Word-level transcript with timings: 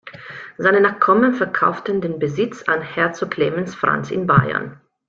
Seine 0.57 0.81
Nachkommen 0.81 1.35
verkauften 1.35 2.01
den 2.01 2.17
Besitz 2.17 2.63
an 2.63 2.81
Herzog 2.81 3.29
Clemens 3.29 3.75
Franz 3.75 4.09
in 4.09 4.25
Bayern. 4.25 4.81